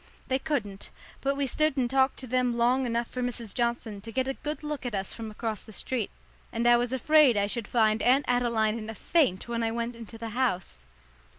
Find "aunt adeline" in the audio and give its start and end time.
8.01-8.79